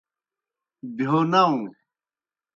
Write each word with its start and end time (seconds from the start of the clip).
بہیو 0.95 1.19
ناؤں۔ 1.31 1.55